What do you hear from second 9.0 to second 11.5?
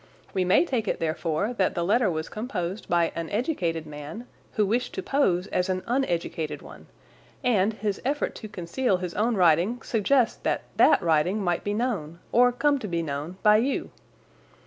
own writing suggests that that writing